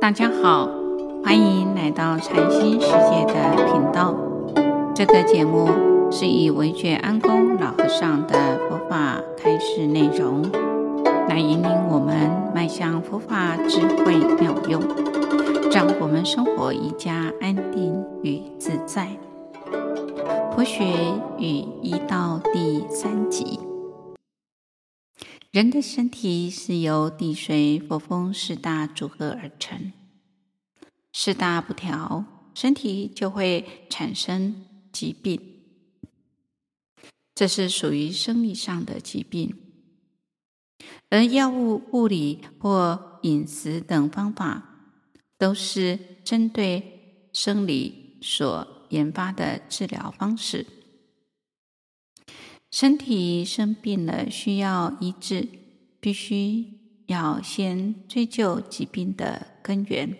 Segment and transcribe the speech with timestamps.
[0.00, 0.68] 大家好，
[1.24, 4.14] 欢迎来到禅心世界的频道。
[4.94, 5.68] 这个节目
[6.08, 10.42] 是以惟觉安公老和尚的佛法开示内容，
[11.28, 12.14] 来引领我们
[12.54, 14.80] 迈向佛法智慧妙用，
[15.72, 19.08] 让我们生活更加安定与自在。
[20.54, 20.84] 佛学
[21.38, 23.67] 与医道第三集。
[25.50, 29.94] 人的身体是由地水火风四大组合而成，
[31.10, 35.40] 四大不调，身体就会产生疾病。
[37.34, 39.56] 这是属于生理上的疾病，
[41.08, 44.92] 而药物、物理或饮食等方法，
[45.38, 50.66] 都是针对生理所研发的治疗方式。
[52.70, 55.48] 身体生病了，需要医治，
[56.00, 56.66] 必须
[57.06, 60.16] 要先追究疾病的根源。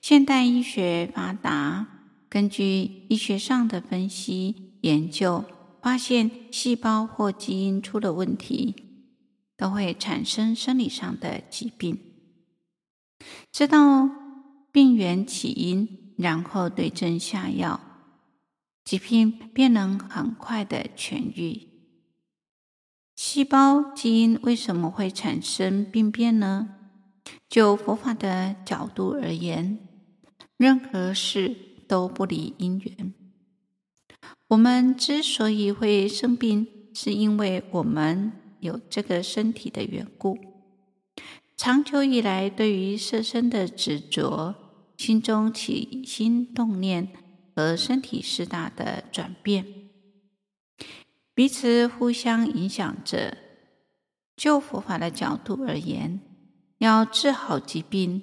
[0.00, 1.88] 现代医学发达，
[2.28, 5.44] 根据医学上的分析研究，
[5.82, 8.76] 发现细胞或基因出了问题，
[9.56, 11.98] 都会产生生理上的疾病。
[13.50, 14.08] 知道
[14.70, 17.80] 病源起因，然后对症下药。
[18.86, 21.68] 疾病便能很快的痊愈。
[23.16, 26.68] 细胞基因为什么会产生病变呢？
[27.48, 29.80] 就佛法的角度而言，
[30.56, 31.56] 任何事
[31.88, 33.12] 都不离因缘。
[34.46, 40.38] 我们之所以会生病，是因为我们有这个身体的缘故。
[41.56, 44.54] 长久以来，对于色身的执着，
[44.96, 47.08] 心中起心动念。
[47.56, 49.64] 和身体四大的转变，
[51.34, 53.38] 彼此互相影响着。
[54.36, 56.20] 就佛法的角度而言，
[56.76, 58.20] 要治好疾病，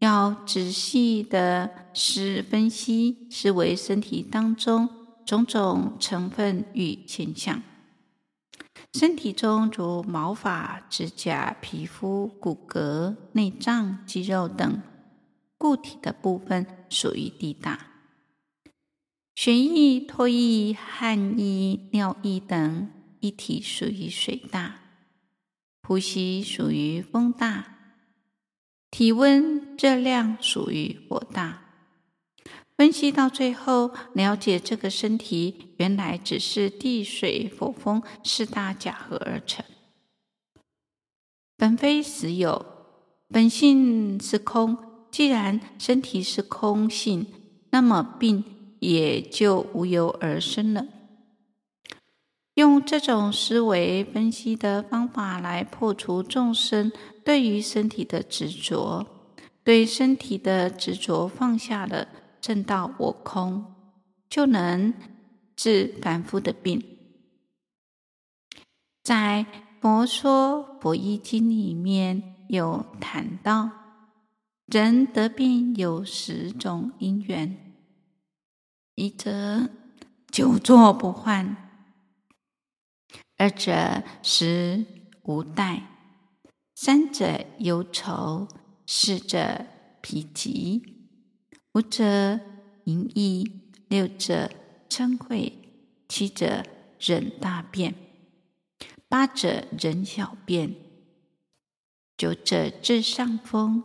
[0.00, 4.90] 要仔细的思分析，思维身体当中
[5.24, 7.62] 种种成分与现象。
[8.92, 14.82] 身体中如毛发、指甲、皮肤、骨骼、内脏、肌肉等
[15.56, 17.95] 固体的部分，属于地大。
[19.36, 24.80] 血液、唾液、汗液、尿液等一体属于水大，
[25.82, 27.66] 呼吸属于风大，
[28.90, 31.64] 体温、热量属于火大。
[32.78, 39.62] 分析到最后，了解这个身体原来只是地、水、火、风四大假合而成，
[41.58, 42.64] 本非实有，
[43.28, 44.78] 本性是空。
[45.10, 47.26] 既然身体是空性，
[47.70, 48.42] 那么病。
[48.80, 50.86] 也就无由而生了。
[52.54, 56.90] 用这种思维分析的方法来破除众生
[57.22, 59.06] 对于身体的执着，
[59.62, 62.08] 对身体的执着放下了，
[62.40, 63.74] 正到我空，
[64.30, 64.94] 就能
[65.54, 66.82] 治凡夫的病。
[69.02, 69.44] 在
[69.82, 73.70] 《佛说佛医经》里面有谈到，
[74.64, 77.65] 人得病有十种因缘。
[78.96, 79.68] 一则
[80.32, 81.54] 久坐不缓，
[83.36, 84.86] 二者食
[85.24, 85.82] 无待，
[86.74, 88.48] 三者忧愁，
[88.86, 89.66] 四者
[90.00, 90.82] 疲疾，
[91.74, 92.40] 五者
[92.84, 94.50] 淫逸，六者
[94.88, 95.52] 嗔恚，
[96.08, 96.64] 七者
[96.98, 97.94] 忍大便，
[99.10, 100.74] 八者忍小便，
[102.16, 103.84] 九者治上风，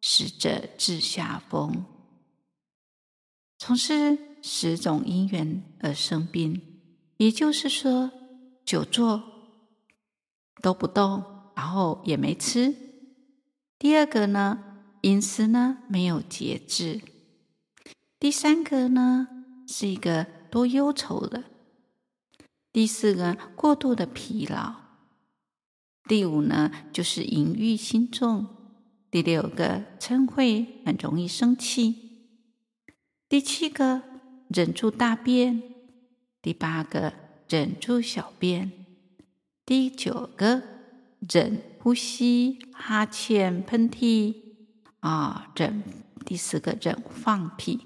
[0.00, 1.86] 十者治下风。
[3.66, 6.60] 从事十种因缘而生病，
[7.16, 8.10] 也就是说，
[8.62, 9.22] 久坐
[10.60, 11.24] 都不动，
[11.56, 12.74] 然后也没吃。
[13.78, 14.62] 第二个呢，
[15.00, 17.00] 饮食呢没有节制。
[18.20, 19.28] 第三个呢，
[19.66, 21.44] 是一个多忧愁的。
[22.70, 24.74] 第四个，过度的疲劳。
[26.06, 28.46] 第五呢，就是淫欲心重。
[29.10, 32.03] 第六个，嗔恚，很容易生气。
[33.34, 34.00] 第七个。
[34.46, 35.60] 忍住大便，
[36.40, 37.12] 第八个
[37.48, 38.70] 忍住小便，
[39.66, 40.62] 第九个
[41.28, 44.36] 忍呼吸、哈欠、喷嚏
[45.00, 45.82] 啊，忍
[46.24, 47.80] 第十个忍放屁。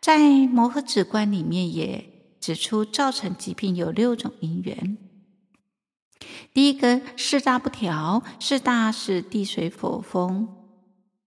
[0.00, 4.96] 在《摩诃止观》里面也指出，造成疾病有六种因缘。
[6.54, 10.46] 第一个四大不调，四大是地水火风，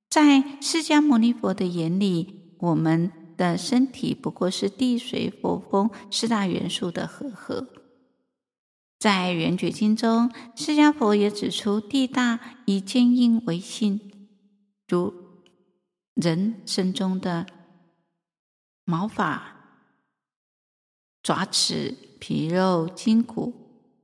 [0.10, 3.12] 在释迦牟尼佛的眼里，我们。
[3.38, 7.68] 的身体不过是地水火风四大元素的和合，
[8.98, 14.00] 在《圆觉经》中，释迦佛也指出，地大以坚硬为性，
[14.88, 15.14] 如
[16.14, 17.46] 人身中的
[18.86, 19.58] 毛发、
[21.22, 23.54] 爪齿、皮肉、筋骨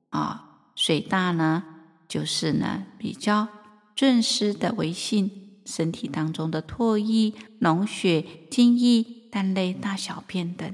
[0.09, 1.63] 啊；水大呢，
[2.05, 3.47] 就是呢比较
[3.95, 10.73] 润湿的为性，身体当中的唾液、脓血、精液、蛋类、大小便等。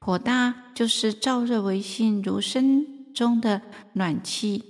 [0.00, 3.62] 火大就是燥热为性，如身中的
[3.94, 4.62] 暖气；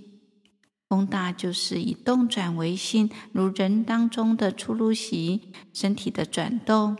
[0.88, 6.96] 风大就是以动转为性，如人当中的出入息，身体的转动。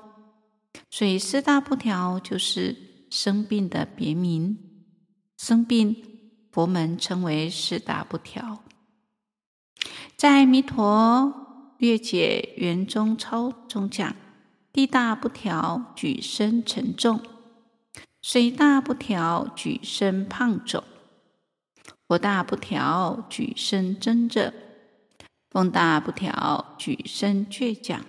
[0.91, 4.59] 所以四大不调就是生病的别名。
[5.37, 5.97] 生病，
[6.51, 8.65] 佛门称为四大不调。
[10.17, 11.44] 在《弥陀
[11.79, 14.15] 略解圆中钞》中讲：
[14.73, 17.21] 地大不调，举身沉重。
[18.23, 20.83] 水大不调，举身胖肿；
[22.09, 24.53] 火大不调，举身蒸热；
[25.51, 28.05] 风大不调，举身倔强。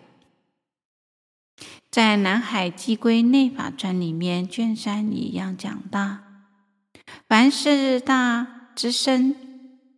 [1.91, 6.19] 在《南海偈归内法传》里面，卷三一样讲到：
[7.27, 9.35] 凡四大之身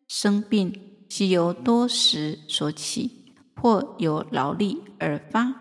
[0.07, 3.16] 生病，悉由多食所起，
[3.61, 5.53] 或由劳力而发。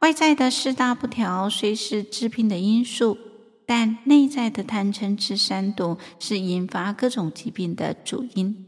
[0.00, 3.18] 外在的四大不调虽是致病的因素，
[3.66, 8.66] 但内在的贪嗔痴三毒是引发各种疾病的主因。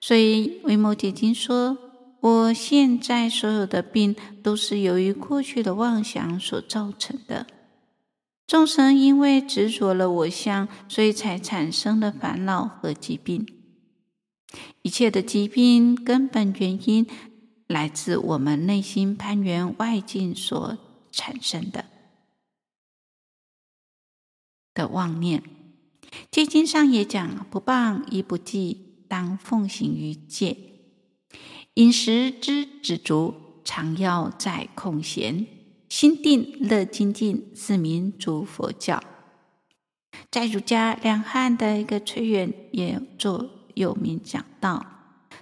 [0.00, 1.76] 所以《维摩诘经》说
[2.22, 4.14] ：“我现在所有的病，
[4.44, 7.48] 都是由于过去的妄想所造成的。
[8.46, 13.44] 众生因为执着了我相，所以才产生了烦恼和疾病。
[14.82, 17.06] 一切的疾病根本原因。”
[17.68, 20.78] 来自我们内心攀缘外境所
[21.12, 21.84] 产生的
[24.72, 25.42] 的妄念。
[26.30, 30.56] 戒经上也讲：不谤亦不忌，当奉行于戒。
[31.74, 35.46] 饮食之止足，常要在空闲。
[35.90, 39.02] 心定乐精进，是名诸佛教。
[40.30, 44.84] 在儒家两汉的一个崔远也做有名讲道。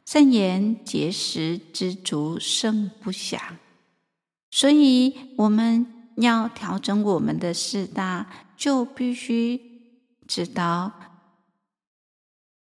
[0.05, 3.41] 善言节食知足胜不祥，
[4.51, 5.85] 所以我们
[6.17, 9.61] 要调整我们的四大，就必须
[10.29, 10.93] 知道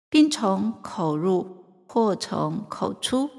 [0.10, 3.30] 病从口入，祸从口出，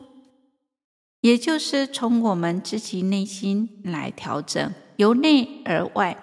[1.23, 6.17] 也就是从我们自己内心来调整，由内而外，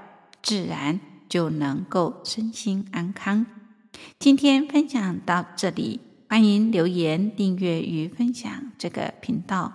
[0.43, 3.62] 自然就能够身心安康。
[4.19, 5.99] 今天分享到这里。
[6.29, 9.71] 欢迎留言、订阅与分享这个频道，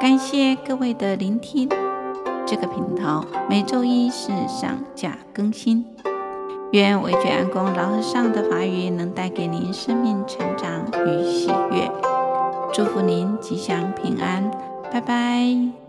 [0.00, 1.68] 感谢各位的聆听。
[2.46, 5.84] 这个频道每周一是上架更新。
[6.72, 11.90] 愿维觉安公老和尚的法语能带给您生命成长与喜悦，
[12.72, 14.50] 祝福您吉祥平安，
[14.90, 15.79] 拜拜。